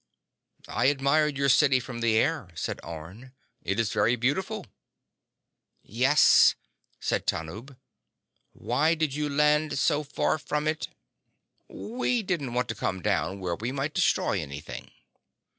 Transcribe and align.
"I 0.67 0.85
admired 0.85 1.37
your 1.37 1.47
city 1.47 1.79
from 1.79 2.01
the 2.01 2.15
air," 2.17 2.47
said 2.55 2.79
Orne. 2.83 3.33
"It 3.61 3.79
is 3.79 3.93
very 3.93 4.15
beautiful." 4.15 4.65
"Yes," 5.83 6.55
said 6.99 7.27
Tanub. 7.27 7.77
"Why 8.51 8.95
did 8.95 9.13
you 9.13 9.29
land 9.29 9.77
so 9.77 10.01
far 10.03 10.39
from 10.39 10.67
it?" 10.67 10.87
"We 11.67 12.23
didn't 12.23 12.55
want 12.55 12.67
to 12.69 12.73
come 12.73 13.03
down 13.03 13.41
where 13.41 13.55
we 13.55 13.71
might 13.71 13.93
destroy 13.93 14.41
anything." 14.41 14.89